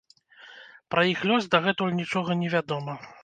Пра 0.95 1.03
іх 1.11 1.19
лёс 1.31 1.49
дагэтуль 1.55 1.95
нічога 2.01 2.39
невядома. 2.43 2.93